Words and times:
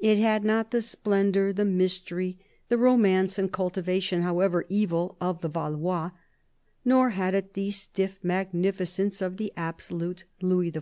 It 0.00 0.18
had 0.18 0.44
not 0.44 0.70
the 0.70 0.82
splendour, 0.82 1.50
the 1.50 1.64
mystery, 1.64 2.38
the 2.68 2.76
romance 2.76 3.38
and 3.38 3.50
cultivation, 3.50 4.20
however 4.20 4.66
evil, 4.68 5.16
of 5.18 5.40
the 5.40 5.48
Valois; 5.48 6.10
nor 6.84 7.08
had 7.16 7.34
it 7.34 7.54
the 7.54 7.70
stiff 7.70 8.18
magnificence 8.22 9.18
of 9.22 9.40
an 9.40 9.48
absolute 9.56 10.24
Louis 10.42 10.70
XIV. 10.72 10.80